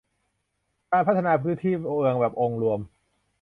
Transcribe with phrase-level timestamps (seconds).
[0.91, 2.79] การพัฒนาพื้นที่เมืองแบบองค์รวม